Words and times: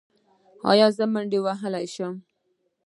ایا 0.71 0.87
زه 0.97 1.05
منډه 1.13 1.39
وهلی 1.45 1.85
شم؟ 1.93 2.13